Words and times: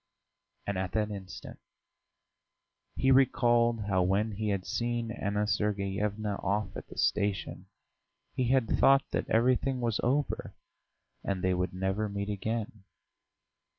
And 0.65 0.79
at 0.79 0.93
that 0.93 1.11
instant 1.11 1.59
he 2.95 3.11
recalled 3.11 3.81
how 3.83 4.01
when 4.01 4.31
he 4.31 4.49
had 4.49 4.65
seen 4.65 5.11
Anna 5.11 5.45
Sergeyevna 5.45 6.37
off 6.43 6.75
at 6.75 6.87
the 6.87 6.97
station 6.97 7.67
he 8.33 8.45
had 8.47 8.67
thought 8.67 9.03
that 9.11 9.29
everything 9.29 9.79
was 9.79 9.99
over 10.01 10.55
and 11.23 11.43
they 11.43 11.53
would 11.53 11.75
never 11.75 12.09
meet 12.09 12.29
again. 12.31 12.83